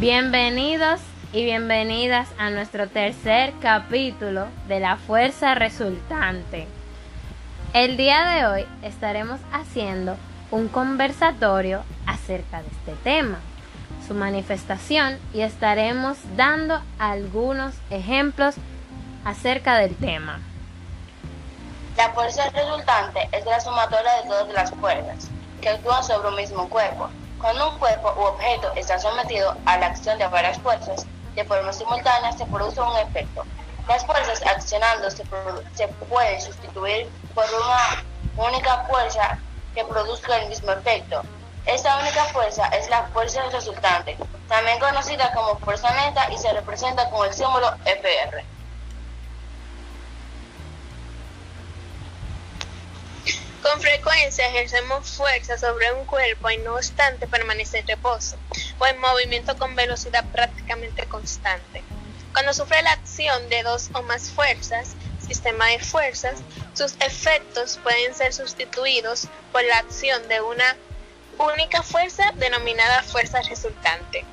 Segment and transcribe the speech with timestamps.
[0.00, 1.00] Bienvenidos
[1.32, 6.68] y bienvenidas a nuestro tercer capítulo de la fuerza resultante.
[7.72, 10.16] El día de hoy estaremos haciendo
[10.52, 13.40] un conversatorio acerca de este tema,
[14.06, 18.54] su manifestación y estaremos dando algunos ejemplos
[19.24, 20.38] acerca del tema.
[21.96, 25.28] La fuerza resultante es la sumatoria de todas las fuerzas
[25.60, 27.10] que actúan sobre un mismo cuerpo.
[27.40, 31.06] Cuando un cuerpo u objeto está sometido a la acción de varias fuerzas,
[31.36, 33.44] de forma simultánea se produce un efecto.
[33.86, 38.04] Las fuerzas accionando se, pueden sustituir por una
[38.48, 39.38] única fuerza
[39.72, 41.22] que produzca el mismo efecto.
[41.64, 44.16] Esta única fuerza es la fuerza resultante,
[44.48, 48.44] también conocida como fuerza neta y se representa con el símbolo FR.
[53.98, 58.36] Frecuencia ejercemos fuerza sobre un cuerpo y no obstante permanece en reposo
[58.78, 61.82] o en movimiento con velocidad prácticamente constante.
[62.32, 64.94] Cuando sufre la acción de dos o más fuerzas,
[65.26, 66.38] sistema de fuerzas,
[66.74, 70.76] sus efectos pueden ser sustituidos por la acción de una
[71.38, 74.24] única fuerza denominada fuerza resultante.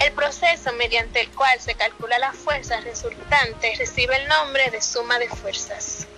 [0.00, 5.20] El proceso mediante el cual se calcula la fuerza resultante recibe el nombre de suma
[5.20, 6.08] de fuerzas.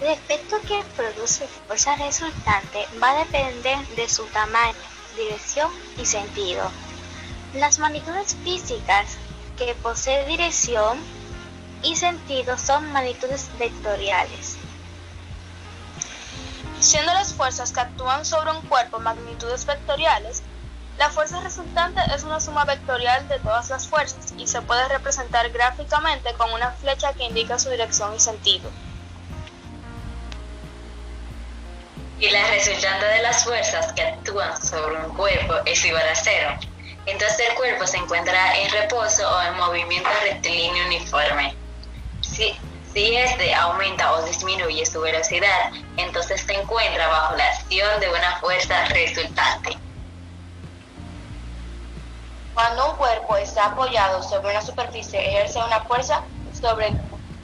[0.00, 4.76] El efecto que produce fuerza resultante va a depender de su tamaño,
[5.16, 6.70] dirección y sentido.
[7.54, 9.16] Las magnitudes físicas
[9.56, 11.00] que posee dirección
[11.82, 14.56] y sentido son magnitudes vectoriales.
[16.78, 20.42] Siendo las fuerzas que actúan sobre un cuerpo magnitudes vectoriales,
[20.96, 25.50] la fuerza resultante es una suma vectorial de todas las fuerzas y se puede representar
[25.50, 28.70] gráficamente con una flecha que indica su dirección y sentido.
[32.20, 36.50] Y la resultante de las fuerzas que actúan sobre un cuerpo es igual a cero.
[37.06, 41.54] Entonces el cuerpo se encuentra en reposo o en movimiento rectilíneo uniforme.
[42.20, 42.54] Si,
[42.92, 48.36] si este aumenta o disminuye su velocidad, entonces se encuentra bajo la acción de una
[48.40, 49.78] fuerza resultante.
[52.52, 56.24] Cuando un cuerpo está apoyado sobre una superficie, ejerce una fuerza
[56.60, 56.92] sobre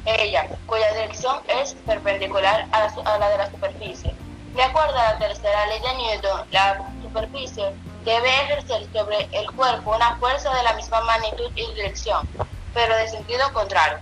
[0.04, 4.12] ella, cuya dirección es perpendicular a la, a la de la superficie.
[4.54, 9.96] De acuerdo a la tercera ley de Newton, la superficie debe ejercer sobre el cuerpo
[9.96, 12.28] una fuerza de la misma magnitud y dirección,
[12.72, 13.98] pero de sentido contrario.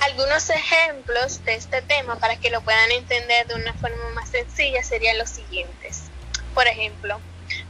[0.00, 4.82] Algunos ejemplos de este tema para que lo puedan entender de una forma más sencilla
[4.82, 6.04] serían los siguientes.
[6.54, 7.20] Por ejemplo,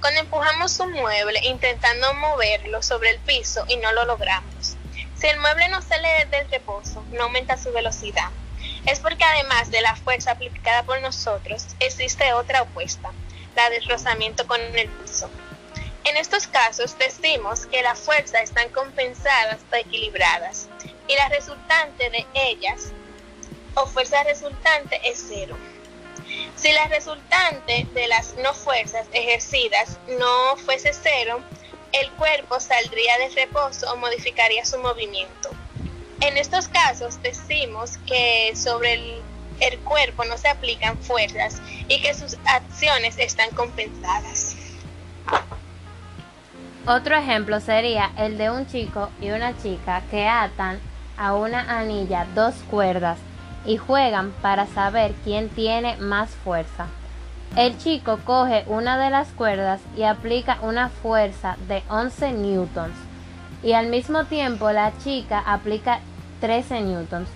[0.00, 4.75] cuando empujamos un mueble intentando moverlo sobre el piso y no lo logramos.
[5.18, 8.30] Si el mueble no sale del reposo, no aumenta su velocidad.
[8.86, 13.12] Es porque además de la fuerza aplicada por nosotros, existe otra opuesta,
[13.54, 15.30] la del rozamiento con el piso.
[16.04, 20.68] En estos casos decimos que las fuerzas están compensadas o equilibradas
[21.08, 22.92] y la resultante de ellas
[23.74, 25.56] o fuerza resultante es cero.
[26.56, 31.42] Si la resultante de las no fuerzas ejercidas no fuese cero,
[32.00, 35.50] el cuerpo saldría de reposo o modificaría su movimiento.
[36.20, 39.22] En estos casos decimos que sobre el,
[39.60, 44.56] el cuerpo no se aplican fuerzas y que sus acciones están compensadas.
[46.86, 50.80] Otro ejemplo sería el de un chico y una chica que atan
[51.16, 53.18] a una anilla dos cuerdas
[53.64, 56.86] y juegan para saber quién tiene más fuerza.
[57.56, 62.94] El chico coge una de las cuerdas y aplica una fuerza de 11 newtons
[63.62, 66.00] y al mismo tiempo la chica aplica
[66.42, 67.30] 13 newtons.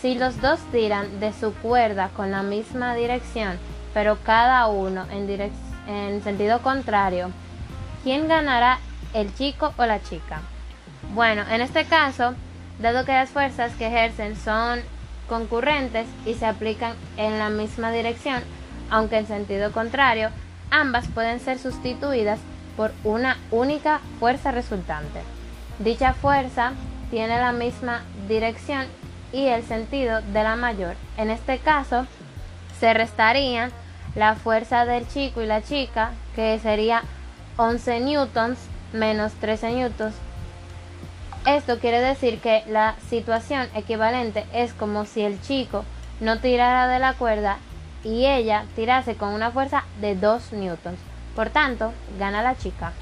[0.00, 3.58] Si los dos tiran de su cuerda con la misma dirección,
[3.92, 5.50] pero cada uno en,
[5.88, 7.32] en sentido contrario,
[8.04, 8.78] ¿quién ganará,
[9.12, 10.42] el chico o la chica?
[11.14, 12.34] Bueno, en este caso,
[12.78, 14.80] dado que las fuerzas que ejercen son
[15.28, 18.40] concurrentes y se aplican en la misma dirección,
[18.90, 20.30] aunque en sentido contrario,
[20.70, 22.38] ambas pueden ser sustituidas
[22.76, 25.20] por una única fuerza resultante.
[25.78, 26.72] Dicha fuerza
[27.10, 28.86] tiene la misma dirección
[29.32, 30.94] y el sentido de la mayor.
[31.16, 32.06] En este caso,
[32.78, 33.70] se restaría
[34.14, 37.02] la fuerza del chico y la chica, que sería
[37.56, 38.58] 11 newtons
[38.92, 40.14] menos 13 newtons.
[41.46, 45.84] Esto quiere decir que la situación equivalente es como si el chico
[46.20, 47.58] no tirara de la cuerda
[48.04, 51.00] y ella tirase con una fuerza de 2 newtons.
[51.34, 52.92] Por tanto, gana la chica.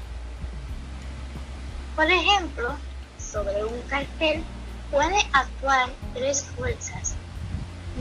[1.95, 2.75] Por ejemplo,
[3.19, 4.43] sobre un cartel
[4.89, 7.15] puede actuar tres fuerzas.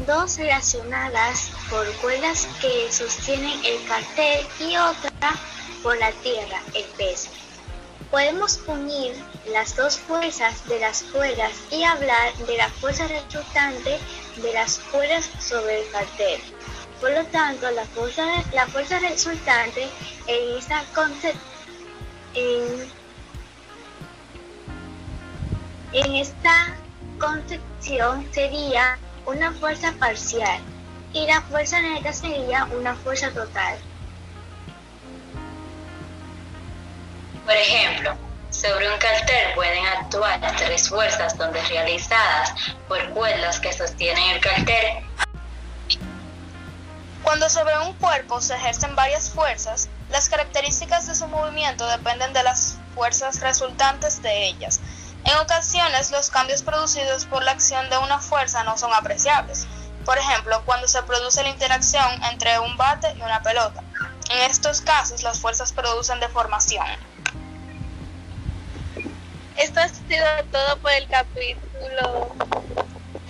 [0.07, 5.11] dos relacionadas por cuerdas que sostienen el cartel y otra
[5.83, 7.29] por la tierra, el peso.
[8.11, 9.15] Podemos unir
[9.53, 13.99] las dos fuerzas de las cuerdas y hablar de la fuerza resultante
[14.37, 16.41] de las cuerdas sobre el cartel.
[17.03, 18.23] Por lo tanto, la fuerza,
[18.53, 19.89] la fuerza resultante
[20.29, 20.85] en esta
[22.33, 22.89] en,
[25.93, 26.77] en esta
[27.19, 28.97] concepción sería
[29.27, 30.61] una fuerza parcial
[31.13, 33.77] y la fuerza neta sería una fuerza total.
[37.45, 38.15] Por ejemplo,
[38.51, 42.55] sobre un cartel pueden actuar tres fuerzas donde realizadas
[42.87, 45.12] por cuerdas que sostienen el cartel.
[47.33, 52.43] Cuando sobre un cuerpo se ejercen varias fuerzas, las características de su movimiento dependen de
[52.43, 54.81] las fuerzas resultantes de ellas.
[55.25, 59.67] En ocasiones los cambios producidos por la acción de una fuerza no son apreciables.
[60.05, 63.83] Por ejemplo, cuando se produce la interacción entre un bate y una pelota.
[64.29, 66.85] En estos casos las fuerzas producen deformación.
[69.57, 72.37] Esto ha sido todo por el capítulo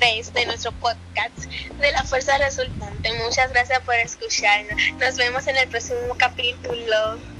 [0.02, 1.44] 3 de nuestro podcast
[1.80, 3.12] de la fuerza resultante.
[3.22, 4.74] Muchas gracias por escucharnos.
[4.98, 7.31] Nos vemos en el próximo capítulo.